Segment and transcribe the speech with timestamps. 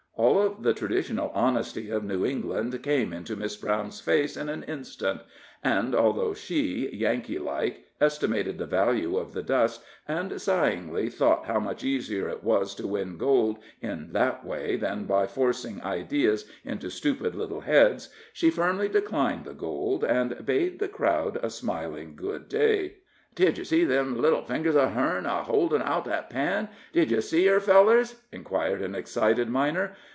[0.17, 4.61] All of the traditional honesty of New England came into Miss Brown's face in an
[4.63, 5.21] instant;
[5.63, 11.59] and, although she, Yankee like, estimated the value of the dust, and sighingly thought how
[11.59, 16.91] much easier it was to win gold in that way than by forcing ideas into
[16.91, 22.47] stupid little heads, she firmly declined the gold, and bade the crowd a smiling good
[22.47, 22.97] day.
[23.33, 26.69] "Did yer see them little fingers uv hern a holdin' out that pan?
[26.93, 29.95] did yer see her, fellers?" inquired an excited miner.